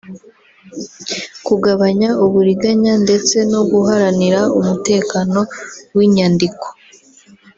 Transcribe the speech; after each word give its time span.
kugabanya 1.45 2.09
uburiganya 2.25 2.93
ndetse 3.03 3.37
no 3.51 3.61
guharanira 3.71 4.41
umutekano 4.59 5.39
w’inyandiko 5.95 6.65